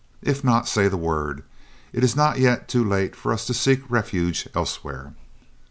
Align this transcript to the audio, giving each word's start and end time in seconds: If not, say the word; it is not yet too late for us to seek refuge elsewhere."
If 0.23 0.43
not, 0.43 0.67
say 0.67 0.87
the 0.87 0.97
word; 0.97 1.43
it 1.93 2.03
is 2.03 2.15
not 2.15 2.39
yet 2.39 2.67
too 2.67 2.83
late 2.83 3.15
for 3.15 3.31
us 3.31 3.45
to 3.45 3.53
seek 3.53 3.81
refuge 3.87 4.49
elsewhere." 4.55 5.13